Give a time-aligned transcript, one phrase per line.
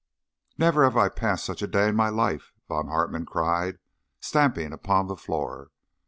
[0.57, 3.77] "Never have I passed such a day in my life," Von Hartmann cried,
[4.19, 5.69] stamping upon the floor.